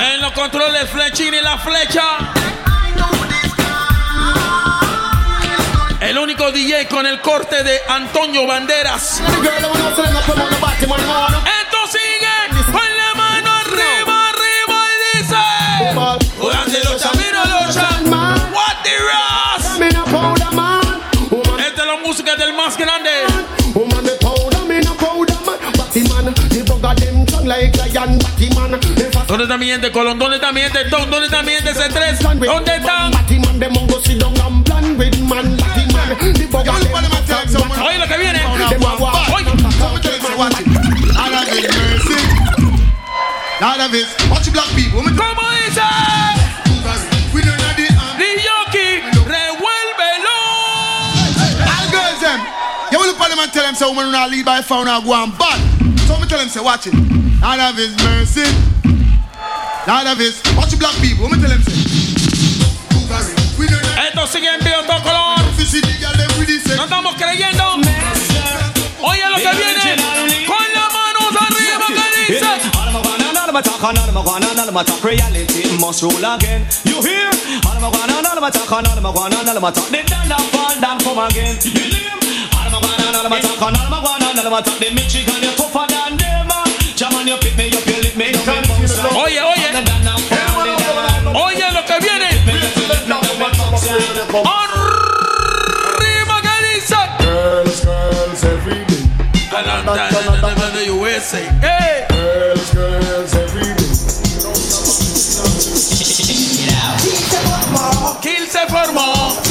En 0.00 0.20
los 0.20 0.32
controles 0.32 0.88
flechín 0.90 1.34
y 1.34 1.40
la 1.40 1.58
flecha. 1.58 2.43
DJ 6.52 6.88
con 6.88 7.06
el 7.06 7.20
corte 7.20 7.62
de 7.62 7.80
Antonio 7.88 8.46
Banderas. 8.46 9.20
Esto 11.60 11.78
sigue 11.86 12.62
con 12.66 12.82
la 12.96 13.14
mano 13.14 13.50
arriba, 13.50 14.28
arriba 14.30 14.76
y 14.90 15.18
dice. 15.18 15.36
What 15.94 16.18
the 18.82 18.94
¿Dónde 29.26 29.44
está 29.44 29.56
mi 29.56 29.66
gente 29.66 29.90
Colón? 29.92 30.18
¿Dónde 30.18 30.36
está 30.36 30.52
mi 30.52 30.60
gente 30.60 30.84
Tom? 30.90 31.10
¿Dónde 31.10 31.26
está 31.26 31.42
mi 31.42 31.52
gente 31.52 31.72
C3? 31.72 32.18
¿Dónde 32.18 32.76
están? 32.76 33.12
And 36.04 36.20
the 36.20 36.46
bugger. 36.52 36.68
Oye 37.80 37.96
lo 37.96 38.04
of 41.34 41.48
His 41.48 41.64
mercy. 41.72 42.20
Lord 43.60 43.80
of 43.80 43.90
His. 43.90 44.08
Watch 44.28 44.52
black 44.52 44.68
people. 44.76 45.02
Me 45.02 45.12
¿Cómo 45.16 45.42
dice? 45.64 45.80
We 47.32 47.40
don't 47.40 47.56
know 47.56 47.72
the. 47.72 47.88
Diyoki, 48.20 49.00
revuélvelo. 49.24 50.38
All 51.72 51.88
girls 51.90 52.20
them. 52.20 52.40
You 52.92 52.98
will 52.98 53.06
look 53.06 53.20
at 53.20 53.28
them 53.30 53.38
and 53.38 53.52
tell 53.52 53.64
them 53.64 53.74
say 53.74 53.86
woman 53.86 54.12
not 54.12 54.30
lead 54.30 54.44
by 54.44 54.60
phone 54.60 54.88
or 54.88 55.00
go 55.00 55.12
on 55.12 55.30
bad. 55.38 55.60
So 56.06 56.18
me 56.20 56.26
tell 56.26 56.38
them 56.38 56.48
say 56.48 56.60
watch 56.60 56.86
it. 56.86 56.94
Lord 57.40 57.60
of 57.60 57.76
His 57.76 57.96
mercy. 58.04 58.44
Lord 59.86 60.06
of 60.06 60.18
His. 60.18 60.42
Watch 60.56 60.78
black 60.78 60.94
people. 61.00 61.28
Me 61.28 61.40
tell 61.40 61.48
them 61.48 61.62
say. 61.62 61.72
Esto 64.06 64.26
sigue 64.26 64.48
en 64.48 64.60
vivo 64.60 64.82
todo 64.86 65.02
color. 65.02 65.33
No 66.76 66.84
estamos 66.84 67.14
creyendo. 67.16 67.64
Oye 69.00 69.22
lo 69.28 69.36
que 69.36 69.52
viene. 69.56 69.96
Con 70.46 70.72
las 70.72 70.92
manos 70.92 71.34
arriba. 71.36 71.74
Reality 75.02 75.76
must 75.78 76.02
rule 76.02 76.24
again. 76.24 76.64
You 76.84 77.02
hear? 77.02 77.30
The 79.90 80.02
dollar 80.06 80.40
fall 80.52 80.80
down, 80.80 80.98
come 81.00 81.18
again. 81.26 81.58
You 81.64 81.72
hear? 81.72 82.12
The 84.78 84.90
Michigan, 84.94 85.42
you're 85.42 85.54
tougher 85.56 85.86
than 85.88 86.16
them. 86.16 86.48
Jaman, 86.94 87.26
you 87.26 87.36
pick 87.38 87.56
me 87.56 87.72
up, 87.72 87.84
you 87.86 88.00
lick 88.00 88.16
me 88.16 88.32
up. 88.32 88.46
Oye, 89.16 89.42
oye. 89.42 89.70
Oye 91.34 91.70
lo 91.72 91.84
que 91.84 91.98
viene. 92.00 92.30
Day. 99.62 100.74
De 100.74 100.90
USA. 100.90 101.38
Hey. 101.60 102.06
Girls, 102.08 102.74
girls, 102.74 103.34
every 103.34 103.62
day. 103.62 103.84
Kill 108.20 108.46
se 108.48 108.66
formó. 108.68 109.43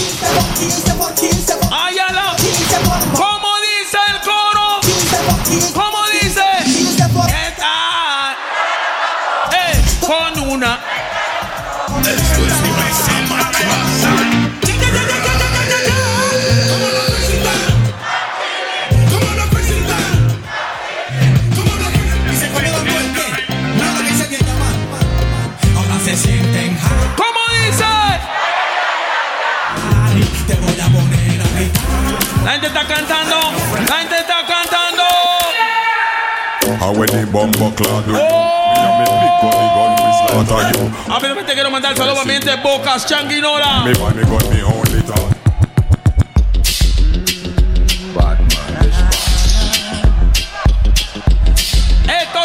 How 36.83 36.91
when 36.91 37.07
the 37.07 37.23
bomber 37.31 37.71
clad 37.79 38.03
you 38.07 38.11
Oh. 38.11 38.43
Me 38.67 38.83
and 38.83 38.95
me 38.99 39.05
big 39.23 39.35
gun, 39.39 39.55
the 39.55 39.67
gun 39.71 39.91
we 40.03 40.11
slaughter 40.19 40.61
you 40.67 40.83
A 41.07 41.15
mí 41.15 41.43
te 41.47 41.53
quiero 41.53 41.71
mandar 41.71 41.95
saludos 41.95 42.19
a 42.19 42.25
mi 42.25 42.33
gente 42.33 42.57
Bocas 42.57 43.05
Changuinola. 43.05 43.83
Me 43.85 43.93
buy 43.93 44.13
me 44.13 44.23
gun, 44.23 44.43
me 44.51 44.63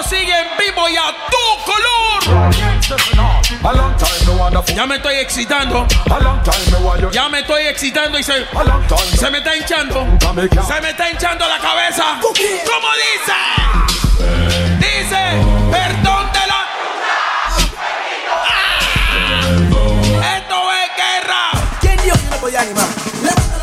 sigue 0.08 0.32
en 0.32 0.46
vivo 0.56 0.88
y 0.88 0.96
a 0.96 1.12
tu 1.28 1.44
color. 1.66 2.20
Me 4.64 4.74
Ya 4.74 4.86
me 4.86 4.94
estoy 4.96 5.16
excitando. 5.16 5.84
Me 5.84 7.10
Ya 7.10 7.28
me 7.28 7.40
estoy 7.40 7.66
excitando 7.66 8.16
y 8.18 8.22
se, 8.22 8.46
se 9.18 9.30
me 9.30 9.38
está 9.38 9.56
hinchando. 9.56 10.06
me 10.32 10.48
Se 10.48 10.80
me 10.80 10.90
está 10.90 11.10
hinchando 11.10 11.48
la 11.48 11.58
cabeza. 11.58 12.20
¿Cómo 12.22 12.32
dice? 12.34 13.87
Dice, 15.18 15.42
perdón 15.70 16.30
de 16.32 16.46
la. 16.46 16.60
¡Ah! 18.44 20.36
Esto 20.36 20.56
es 20.72 20.88
guerra. 20.96 21.42
¿Quién 21.80 21.96
Dios 22.02 22.18
no 22.30 22.36
podía 22.36 22.60
animar? 22.60 22.86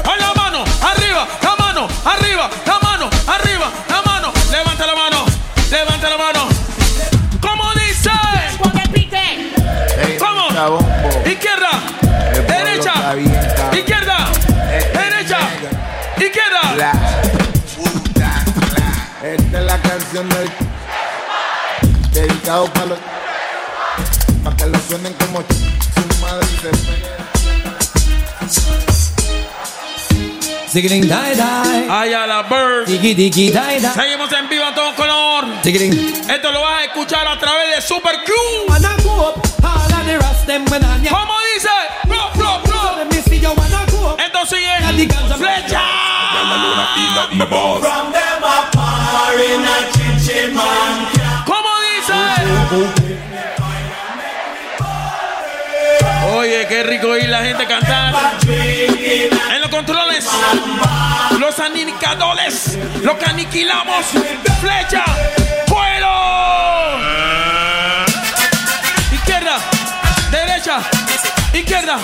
Con 0.04 0.18
la 0.20 0.34
mano, 0.34 0.64
arriba, 0.82 1.28
la 1.42 1.56
mano, 1.56 1.88
arriba, 2.06 2.50
la 2.66 2.80
mano, 2.80 3.10
arriba, 3.28 3.72
la 3.90 4.02
mano. 4.02 4.34
Levanta 4.52 4.86
la 4.86 4.96
mano, 4.96 5.26
levanta 5.72 6.10
la 6.10 6.18
mano. 6.18 6.48
¿Cómo 7.42 7.74
dice? 7.74 8.12
¿Cómo? 10.20 10.46
Izquierda, 11.26 11.70
derecha, 12.48 12.94
izquierda, 13.74 14.18
derecha, 14.94 15.40
izquierda. 16.18 16.94
Esta 19.22 19.58
es 19.60 19.66
la 19.66 19.78
canción 19.80 20.30
del 20.30 20.65
dedicado 22.16 22.66
para 22.74 22.86
los 22.86 23.00
para 24.44 24.56
que 24.56 24.66
lo 24.68 24.80
suenen 24.88 25.14
como 25.14 25.40
su 25.40 26.22
madre 26.22 26.48
y 26.52 26.58
se 26.58 26.72
Ziggling 30.70 31.04
die 31.04 31.36
die. 31.36 31.88
Ay, 31.90 32.14
a 32.14 32.28
la 32.28 32.44
bird. 32.44 32.86
Seguimos 32.88 34.32
en 34.34 34.50
vivo 34.50 34.66
a 34.66 34.76
todo 34.76 34.94
color. 34.96 35.46
Esto 35.64 36.52
lo 36.52 36.62
vas 36.62 36.82
a 36.82 36.84
escuchar 36.84 37.26
a 37.26 37.40
través 37.40 37.76
de 37.76 37.82
Super 37.82 38.16
Q. 38.26 38.34
Wanna 38.68 38.96
go 39.04 39.30
up, 39.30 39.48
all 39.64 39.94
of 39.94 40.06
the 40.06 40.18
rest 40.18 40.46
them 40.46 40.66
Oye, 56.46 56.68
qué 56.68 56.84
rico 56.84 57.08
oír 57.08 57.28
la 57.28 57.42
gente 57.42 57.66
cantar. 57.66 58.14
En 58.48 59.62
los 59.62 59.70
controles, 59.72 60.28
los 61.40 61.58
aniquiladores, 61.58 62.78
los 63.02 63.16
que 63.16 63.26
aniquilamos. 63.26 64.06
Flecha, 64.62 65.04
vuelo. 65.68 67.00
Izquierda, 69.12 69.58
derecha, 70.30 70.82
izquierda, 71.52 71.98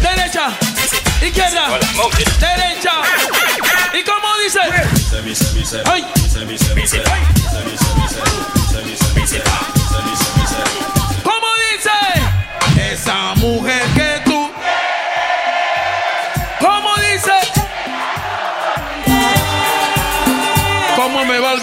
derecha, 0.00 0.50
izquierda, 1.20 1.66
derecha. 2.38 2.92
¿Y 3.92 4.04
cómo 4.04 4.28
dice? 4.40 4.60
¡Ay! 5.84 6.06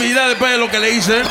¿Cómo 0.01 0.09
me 0.09 0.15
va 0.15 0.21
a 0.21 0.25
olvidar 0.25 0.29
después 0.29 0.51
de 0.51 0.57
lo 0.57 0.71
que 0.71 0.79
le 0.79 0.91
hice? 0.91 1.21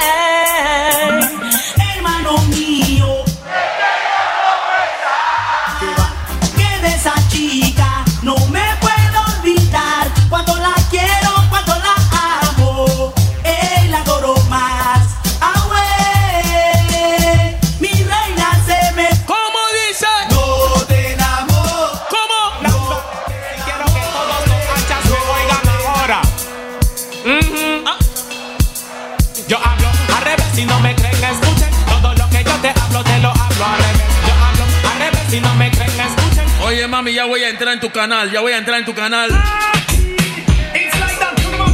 Mami, 37.00 37.14
ya 37.14 37.24
voy 37.24 37.42
a 37.42 37.48
entrar 37.48 37.72
en 37.72 37.80
tu 37.80 37.90
canal. 37.90 38.30
Ya 38.30 38.40
voy 38.40 38.52
a 38.52 38.58
entrar 38.58 38.78
en 38.78 38.84
tu 38.84 38.94
canal. 38.94 39.30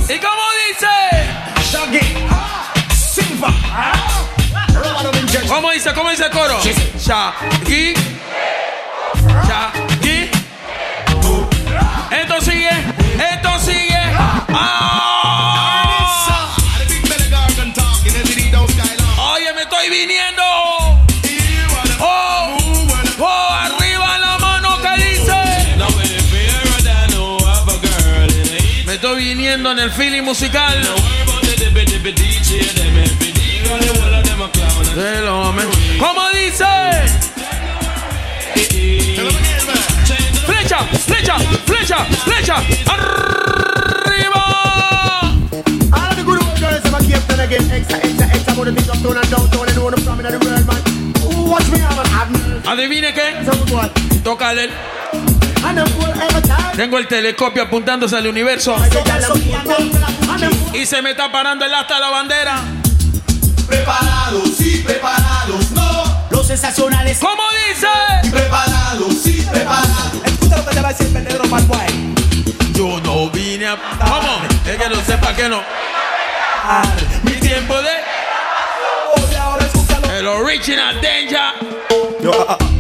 ¿Y 0.09 0.19
cómo 0.19 0.43
dice? 0.69 0.87
¿Cómo 5.49 5.71
dice? 5.73 5.95
¿Cómo 5.95 6.11
dice 6.11 6.25
el 6.27 6.31
coro? 6.31 6.61
Shaggy. 6.63 7.95
Shaggy. 7.95 8.16
Viniendo 29.67 29.73
en 29.73 29.79
el 29.79 29.91
feeling 29.91 30.23
musical. 30.23 30.75
¿Cómo 35.99 36.31
dice? 36.31 36.65
Flecha, 40.47 40.79
flecha, 41.07 41.39
flecha, 41.65 42.05
flecha. 42.25 42.57
Arriba. 42.87 44.43
Adivine 52.67 53.15
qué. 53.15 53.35
Tócale. 54.23 54.71
Tengo 56.77 56.99
el 56.99 57.09
telescopio 57.09 57.63
apuntándose 57.63 58.17
al 58.17 58.27
universo. 58.27 58.77
Y 60.75 60.85
se 60.85 61.01
me 61.03 61.13
está 61.13 61.33
parando 61.33 61.65
el 61.65 61.75
asta 61.75 61.95
de 61.95 62.01
la 62.01 62.11
bandera. 62.11 62.61
Preparados, 63.67 64.51
sí, 64.57 64.83
preparados, 64.87 65.71
no. 65.73 66.27
Los 66.31 66.47
sensacionales. 66.47 67.19
¿Cómo 67.19 67.43
dice? 67.69 68.31
Preparados, 68.31 69.15
sí, 69.25 69.47
preparados. 69.51 70.13
Escucha 70.25 70.57
lo 70.59 70.65
que 70.67 70.75
te 70.75 70.81
va 70.81 70.89
a 70.89 70.93
decir 70.93 71.07
el 71.07 71.13
vendedor 71.15 71.49
Bad 71.49 71.63
Boy. 71.65 72.15
Yo 72.73 73.01
no 73.01 73.31
vine 73.31 73.67
a. 73.67 73.77
¿Cómo? 73.77 74.43
Es 74.67 74.77
que 74.77 74.89
no 74.89 75.05
sepa 75.05 75.35
que 75.35 75.49
no. 75.49 75.63
Mi 77.23 77.33
tiempo 77.33 77.75
de. 77.81 77.97
El 80.19 80.27
original 80.27 81.01
danger. 81.01 81.77
Menores 82.21 82.76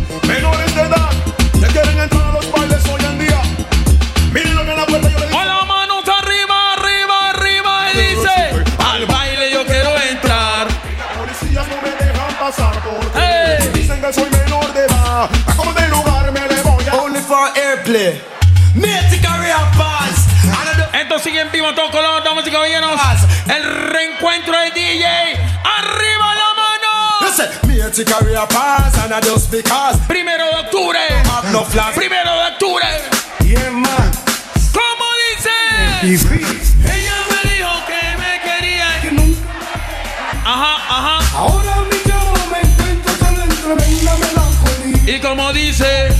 Mate 18.74 19.20
career 19.20 19.54
pass. 19.78 20.26
Esto 20.92 21.20
sigue 21.20 21.40
en 21.40 21.52
vivo, 21.52 21.72
todo 21.72 21.88
color, 21.92 22.24
damas 22.24 22.44
y 22.44 22.50
caballeros. 22.50 22.98
El 23.46 23.62
reencuentro 23.62 24.58
de 24.58 24.72
DJ. 24.72 25.06
¡Arriba 25.06 26.34
la 26.34 26.50
mano! 26.56 27.28
Primero 30.08 30.44
de 30.46 30.54
octubre. 30.64 30.98
Primero 31.94 32.32
de 32.32 32.46
octubre. 32.54 32.86
¿Cómo 34.72 35.04
dice? 35.36 35.50
Ella 36.92 37.14
me 37.30 37.50
dijo 37.52 37.70
que 37.86 38.16
me 38.18 38.40
quería. 38.42 39.00
Que 39.00 39.12
nunca. 39.12 39.40
Ajá, 40.44 40.74
ajá. 40.88 41.38
Ahora 41.38 41.76
mi 41.82 41.98
me 42.50 42.68
encuentro 42.68 43.12
tan 43.14 43.40
en 43.40 43.48
tremenda 43.48 44.16
melancolía. 44.16 45.16
Y 45.16 45.20
como 45.20 45.52
dice. 45.52 46.15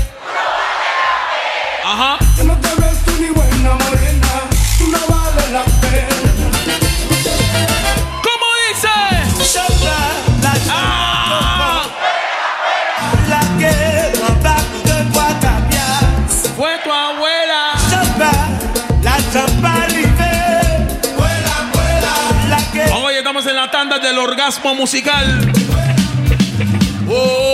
Ajá. 1.98 2.18
Que 2.36 2.44
no 2.44 2.54
te 2.58 2.68
ves 2.78 2.98
tú 3.06 3.12
ni 3.22 3.30
buena 3.30 3.70
morena. 3.74 4.28
Tú 4.78 4.86
no 4.88 4.98
vales 5.08 5.50
la 5.50 5.64
pena. 5.80 6.14
¿Cómo 8.22 8.46
dice? 8.68 8.88
Ah, 10.68 11.84
La 13.30 13.40
guerra 13.58 14.56
de 14.84 15.04
Guatapias. 15.10 16.52
fue 16.54 16.78
tu 16.84 16.92
abuela. 16.92 17.72
La 19.02 19.16
chapa 19.32 19.86
libre. 19.88 20.32
Vuela, 21.16 21.56
vuela. 21.72 22.12
La 22.50 22.58
que. 22.72 22.92
Hoy 22.92 23.14
estamos 23.14 23.46
en 23.46 23.56
la 23.56 23.70
tanda 23.70 23.98
del 23.98 24.18
orgasmo 24.18 24.74
musical. 24.74 25.50
Oh, 27.08 27.45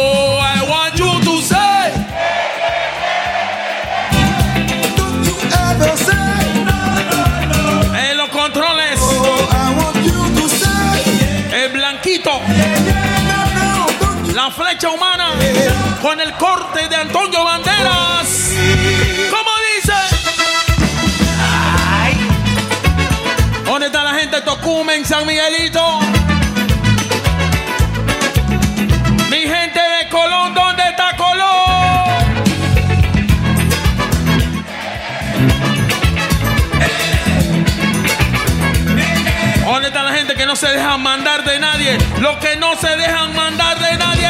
La 14.44 14.50
flecha 14.50 14.90
humana. 14.90 15.34
Con 16.02 16.20
el 16.20 16.32
corte 16.32 16.88
de 16.88 16.96
Antonio 16.96 17.44
Banderas. 17.44 18.50
¿Cómo 19.30 19.50
dice? 19.76 19.92
¿Dónde 23.64 23.86
está 23.86 24.02
la 24.02 24.14
gente 24.14 24.34
de 24.34 24.42
Tocumen, 24.42 25.04
San 25.04 25.28
Miguelito? 25.28 26.00
Mi 29.30 29.42
gente 29.42 29.80
de 29.80 30.08
Colón, 30.10 30.54
¿dónde 30.54 30.82
está 30.88 31.16
Colón? 31.16 32.02
¿Dónde 39.64 39.86
está 39.86 40.02
la 40.02 40.12
gente 40.14 40.34
que 40.34 40.46
no 40.46 40.56
se 40.56 40.66
dejan 40.66 41.00
mandar 41.00 41.44
de 41.44 41.60
nadie? 41.60 41.96
Los 42.18 42.38
que 42.38 42.56
no 42.56 42.74
se 42.74 42.96
dejan 42.96 43.36
mandar 43.36 43.78
de 43.78 43.96
nadie 43.98 44.21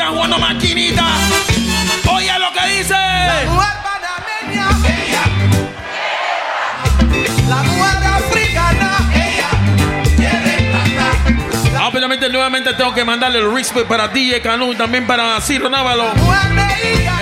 están 0.00 0.14
jugando 0.14 0.38
maquinita. 0.38 1.04
Oye 2.10 2.38
lo 2.38 2.50
que 2.52 2.78
dice. 2.78 2.94
mujer 3.48 3.74
panameña. 3.84 4.68
Ella. 4.88 5.24
La 7.48 7.62
mujer 7.62 8.06
africana. 8.06 8.98
Ella. 9.12 9.50
Quiere 10.16 10.70
plata. 10.70 11.86
Obviamente 11.86 12.30
nuevamente 12.30 12.72
tengo 12.74 12.94
que 12.94 13.04
mandarle 13.04 13.40
el 13.40 13.54
respect 13.54 13.86
para 13.86 14.08
DJ 14.08 14.40
Canu 14.40 14.72
y 14.72 14.76
también 14.76 15.06
para 15.06 15.38
Ciro 15.42 15.68
Návalo. 15.68 16.12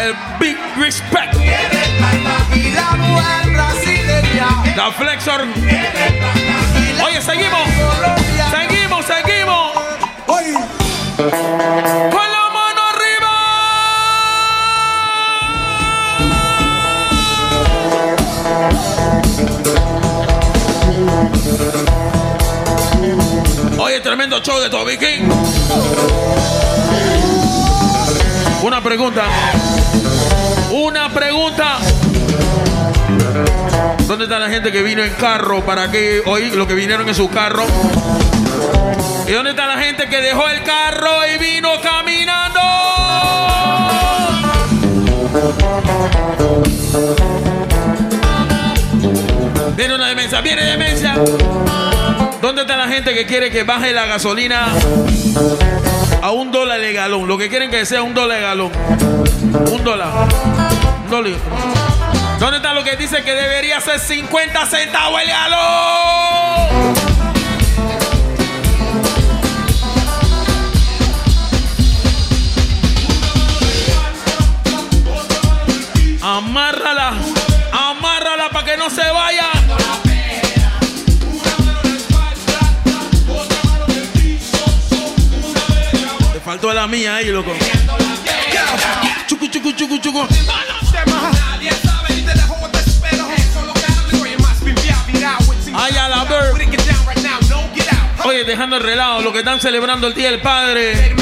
El 0.01 0.15
big 0.39 0.57
respect. 0.77 1.35
Y 2.55 2.71
la 2.71 2.91
mujer 2.93 3.51
brasileña. 3.51 4.77
La 4.77 4.93
Flexor. 4.93 5.43
Oye, 7.05 7.23
seguimos. 7.23 7.69
Seguimos, 8.53 9.05
seguimos. 9.05 9.73
Oye. 10.29 10.55
Oye, 23.79 24.01
tremendo 24.01 24.41
show 24.41 24.61
de 24.61 24.69
Toby 24.69 24.99
King. 24.99 25.29
Una 28.63 28.83
pregunta. 28.83 29.25
Una 30.71 31.09
pregunta. 31.13 31.79
¿Dónde 34.07 34.25
está 34.25 34.39
la 34.39 34.49
gente 34.49 34.73
que 34.73 34.83
vino 34.83 35.03
en 35.05 35.13
carro? 35.15 35.65
¿Para 35.65 35.91
qué 35.91 36.23
hoy 36.27 36.51
lo 36.51 36.67
que 36.67 36.75
vinieron 36.75 37.09
en 37.09 37.15
su 37.15 37.31
carro? 37.31 37.65
¿Y 39.27 39.33
dónde 39.33 39.51
está 39.51 39.67
la 39.67 39.79
gente 39.79 40.09
que 40.09 40.21
dejó 40.21 40.49
el 40.49 40.63
carro 40.63 41.27
y 41.27 41.39
vino 41.39 41.71
caminando? 41.81 42.61
Viene 49.79 49.95
una 49.95 50.09
demencia, 50.09 50.41
viene 50.41 50.65
demencia. 50.65 51.15
¿Dónde 52.43 52.63
está 52.63 52.77
la 52.77 52.89
gente 52.89 53.15
que 53.15 53.27
quiere 53.27 53.49
que 53.49 53.63
baje 53.63 53.93
la 53.93 54.07
gasolina 54.07 54.67
a 56.21 56.33
un 56.33 56.51
dólar 56.51 56.81
de 56.81 56.93
galón? 56.93 57.29
Lo 57.29 57.39
que 57.39 57.49
quieren 57.49 57.71
que 57.71 57.87
sea 57.87 58.03
un 58.03 58.13
dólar 58.13 58.39
de 58.39 58.43
galón. 58.43 58.73
Un 59.71 59.85
dólar. 59.85 60.11
Un 61.05 61.11
dólar. 61.11 61.39
¿Dónde 62.41 62.57
está 62.57 62.75
lo 62.75 62.83
que 62.83 62.97
dice 62.97 63.23
que 63.23 63.33
debería 63.33 63.81
ser 63.81 64.01
50 64.01 64.67
centavos 64.67 65.23
el 65.23 65.29
galón? 65.29 65.59
Amárrala, 76.21 77.13
amárrala 77.71 78.51
para 78.51 78.65
que 78.65 78.77
no 78.77 78.91
se 78.91 79.09
vaya. 79.09 79.58
Faltó 86.49 86.73
la 86.73 86.87
mía 86.87 87.17
ahí, 87.17 87.27
loco. 87.27 87.53
Chucu, 89.27 89.49
chucu, 89.49 89.71
chucu, 89.73 89.99
chucu. 89.99 90.27
Ay, 95.75 95.97
a 95.99 96.09
la 96.09 96.25
ver. 96.25 96.55
Oye, 98.25 98.45
dejando 98.45 98.77
el 98.77 98.83
relajo, 98.83 99.21
lo 99.21 99.31
que 99.31 99.41
están 99.41 99.61
celebrando 99.61 100.07
el 100.07 100.15
Día 100.15 100.31
del 100.31 100.41
Padre. 100.41 101.15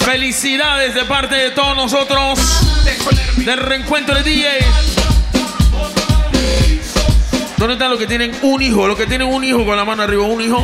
Felicidades 0.00 0.94
de 0.94 1.06
parte 1.06 1.34
de 1.34 1.50
todos 1.52 1.74
nosotros 1.74 2.38
del 3.36 3.56
reencuentro 3.56 4.16
de 4.16 4.22
DJ. 4.22 4.58
¿Dónde 7.56 7.72
están 7.72 7.88
los 7.88 7.98
que 7.98 8.06
tienen 8.06 8.36
un 8.42 8.60
hijo? 8.60 8.86
Los 8.86 8.98
que 8.98 9.06
tienen 9.06 9.28
un 9.28 9.42
hijo 9.44 9.64
con 9.64 9.78
la 9.78 9.86
mano 9.86 10.02
arriba, 10.02 10.24
un 10.24 10.42
hijo. 10.42 10.62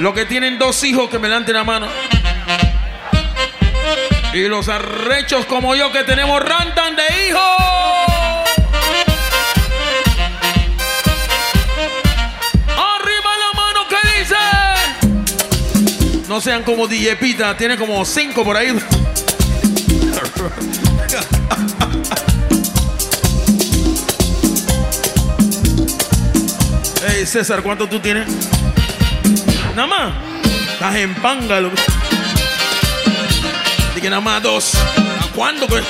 Los 0.00 0.14
que 0.14 0.24
tienen 0.26 0.58
dos 0.58 0.84
hijos 0.84 1.10
que 1.10 1.18
me 1.18 1.28
levanten 1.28 1.54
la 1.54 1.64
mano. 1.64 1.88
Y 4.32 4.46
los 4.46 4.68
arrechos 4.68 5.44
como 5.46 5.74
yo 5.74 5.90
que 5.90 6.04
tenemos 6.04 6.40
rantan 6.40 6.94
de 6.94 7.02
hijos. 7.26 7.42
Arriba 12.76 13.30
la 13.40 13.52
mano 13.56 13.80
que 13.88 13.96
dice. 14.20 14.36
No 16.28 16.40
sean 16.40 16.62
como 16.62 16.86
DJ 16.86 17.16
tiene 17.56 17.76
como 17.76 18.04
cinco 18.04 18.44
por 18.44 18.56
ahí. 18.56 18.68
Hey 27.00 27.24
César, 27.26 27.62
¿cuánto 27.62 27.88
tú 27.88 28.00
tienes? 28.00 28.26
Nada 29.78 29.90
más. 29.90 30.12
Estás 30.72 30.96
en 30.96 31.14
pángalo. 31.14 31.70
Dije 31.70 31.84
que 34.00 34.10
nada 34.10 34.20
más 34.20 34.42
dos. 34.42 34.74
¿A 34.74 34.80
cuándo? 35.36 35.68
pues? 35.68 35.84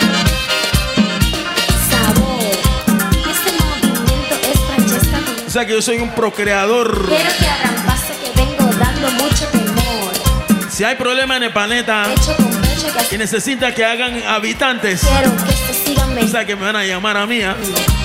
Este 4.90 5.46
O 5.46 5.50
sea 5.50 5.64
que 5.64 5.72
yo 5.72 5.80
soy 5.80 6.00
un 6.00 6.10
procreador. 6.10 7.08
Quiero 7.08 7.30
que 7.38 7.46
arrampaste 7.46 8.12
que 8.34 8.58
Si 10.68 10.84
hay 10.84 10.96
problema 10.96 11.38
en 11.38 11.44
el 11.44 11.52
planeta 11.54 12.08
y 13.10 13.16
necesita 13.16 13.74
que 13.74 13.86
hagan 13.86 14.22
habitantes, 14.22 15.00
Quiero 15.00 15.34
que 15.46 15.52
se 15.52 15.72
sigan 15.72 16.18
o 16.18 16.28
sea 16.28 16.44
que 16.44 16.56
me 16.56 16.66
van 16.66 16.76
a 16.76 16.84
llamar 16.84 17.16
a 17.16 17.26
mí. 17.26 17.40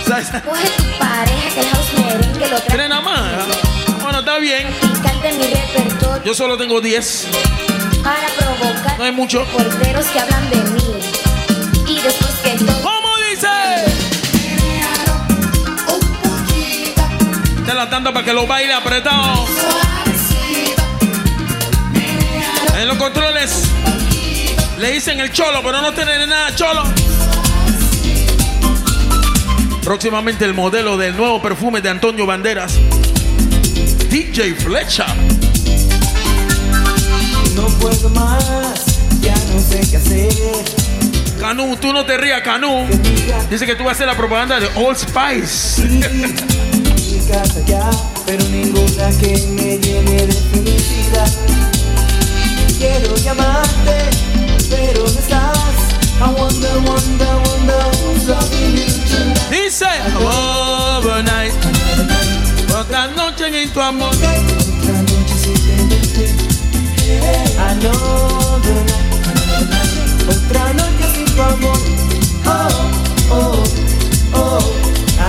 ¿Sabes? 0.08 0.30
Coge 0.30 0.70
tu 0.78 0.84
pareja 0.98 1.50
que 1.54 1.60
el 1.60 1.68
house 1.68 1.94
merengue 1.98 2.50
lo 2.50 2.62
¿Tres 2.62 2.88
nada 2.88 3.02
más? 3.02 3.20
¿ah? 3.20 3.46
Bueno, 4.02 4.20
está 4.20 4.38
bien. 4.38 4.93
Cante 5.24 5.38
mi 5.38 5.54
repertorio 5.54 6.24
Yo 6.26 6.34
solo 6.34 6.58
tengo 6.58 6.82
10. 6.82 7.28
para 8.04 8.28
provocar 8.38 8.98
No 8.98 9.04
hay 9.06 9.12
mucho. 9.14 9.46
porteros 9.46 10.06
que 10.08 10.20
hablan 10.20 10.50
de 10.50 10.56
mí. 10.58 11.00
Y 11.88 12.02
después 12.02 12.34
que 12.44 12.52
todo. 12.64 12.82
¿Cómo 12.82 13.10
dice? 13.30 13.48
Te 17.66 17.74
la 17.74 17.90
tanto 17.90 18.14
para 18.14 18.26
que 18.26 18.34
lo 18.34 18.46
baile 18.46 18.74
apretado. 18.74 19.46
En 22.78 22.88
los 22.88 22.98
controles 22.98 23.64
le 24.78 24.92
dicen 24.92 25.22
el 25.22 25.32
cholo, 25.32 25.62
pero 25.64 25.82
no 25.82 25.94
tiene 25.94 26.28
nada 26.28 26.54
cholo. 26.56 26.84
Próximamente 29.84 30.44
el 30.44 30.54
modelo 30.54 30.98
del 30.98 31.16
nuevo 31.16 31.42
perfume 31.42 31.82
de 31.82 31.90
Antonio 31.90 32.26
Banderas. 32.26 32.78
DJ 34.10 34.54
Flecha. 34.56 35.06
No 37.56 37.68
puedo 37.80 38.10
más, 38.10 38.84
ya 39.22 39.36
no 39.54 39.60
sé 39.60 39.82
qué 39.90 39.98
hacer. 39.98 40.34
Canú, 41.40 41.76
tú 41.78 41.92
no 41.92 42.06
te 42.06 42.18
rías, 42.18 42.42
Canú. 42.42 42.88
Dice 43.50 43.66
que 43.66 43.76
tú 43.76 43.84
vas 43.84 43.92
a 43.92 43.96
hacer 43.96 44.08
la 44.08 44.16
propaganda 44.16 44.60
de 44.60 44.68
Old 44.76 44.98
Spice. 44.98 45.84
Mi 45.84 47.20
casa 47.32 47.60
ya, 47.66 47.90
pero 48.26 48.44
ninguna 48.46 49.10
que 49.20 49.38
me 49.52 49.78
llene 49.78 50.28
de 50.28 50.34
felicidad. 50.34 51.32
Quiero 52.78 53.16
llamarte, 53.18 54.10
pero 54.70 55.02
no 55.02 55.20
estás. 55.20 55.94
I 56.20 56.30
wonder, 56.40 56.78
wonder, 56.86 57.36
wonder 57.46 57.84
who's 58.06 58.28
loving 58.30 58.78
you 58.78 58.86
tonight. 59.10 59.50
Dice 59.52 59.86
overnight. 60.16 61.73
Otra 62.94 63.08
noche 63.08 63.48
en 63.48 63.74
tu 63.74 63.82
amor. 63.82 64.14
Another 67.58 68.78
night, 68.86 69.18
otra 70.30 70.74
noche 70.74 71.06
sin 71.16 71.26
tu 71.26 71.42
amor. 71.42 71.80
Oh, 72.46 72.52
oh, 73.32 73.64
oh, 74.36 74.60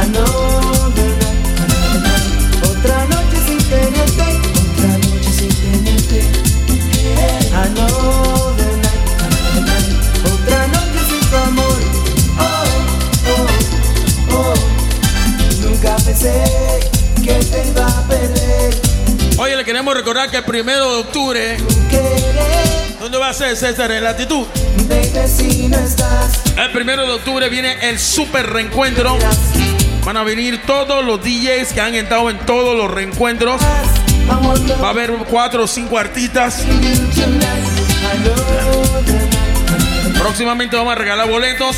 another 0.03 1.11
night, 1.23 1.47
otra 2.69 3.07
noche 3.07 3.39
sin 3.47 3.57
tenerte, 3.71 4.29
otra 4.61 4.99
noche 4.99 5.31
sin 5.33 5.49
tenerte. 5.49 6.21
Another 7.55 8.73
night, 8.77 9.05
que 17.25 17.35
te 17.35 17.69
iba 17.69 17.87
a 17.87 18.03
perder. 18.07 18.75
Oye, 19.39 19.57
le 19.57 19.65
queremos 19.65 19.95
recordar 19.95 20.31
que 20.31 20.39
el 20.39 20.45
primero 20.45 20.93
de 20.93 21.01
octubre. 21.01 21.57
¿Dónde 23.01 23.19
va 23.19 23.31
a 23.31 23.35
ser 23.35 23.57
César? 23.57 23.91
En 23.93 24.05
latitud. 24.05 24.47
Si 25.27 25.69
no. 25.69 25.79
El 26.57 26.73
primero 26.73 27.07
de 27.07 27.13
octubre 27.13 27.49
viene 27.49 27.89
el 27.89 27.99
super 27.99 28.47
reencuentro. 28.51 29.17
Van 30.05 30.17
a 30.17 30.23
venir 30.23 30.63
todos 30.67 31.05
los 31.05 31.23
DJs 31.23 31.73
que 31.73 31.81
han 31.81 31.95
estado 31.95 32.29
en 32.29 32.39
todos 32.41 32.77
los 32.77 32.91
reencuentros. 32.91 33.61
Va 34.83 34.89
a 34.89 34.91
haber 34.91 35.13
cuatro 35.31 35.65
o 35.65 35.67
cinco 35.67 35.99
artistas. 35.99 36.63
Próximamente 40.19 40.77
vamos 40.77 40.93
a 40.93 40.97
regalar 40.97 41.29
boletos. 41.29 41.77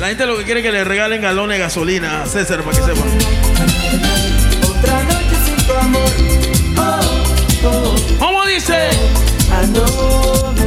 La 0.00 0.08
gente 0.08 0.24
lo 0.24 0.38
que 0.38 0.44
quiere 0.44 0.60
es 0.60 0.66
que 0.66 0.72
le 0.72 0.82
regalen 0.82 1.20
galones 1.20 1.58
de 1.58 1.62
gasolina 1.62 2.22
a 2.22 2.26
César 2.26 2.62
para 2.62 2.74
que 2.74 2.82
sepa. 2.82 3.06
Otra 4.66 5.02
noche 5.02 5.36
sin 5.44 5.66
tu 5.66 5.72
amor. 5.74 6.10
Oh, 6.78 7.66
oh. 7.68 7.96
¿Cómo 8.18 8.46
dice? 8.46 8.88
Another 9.52 10.59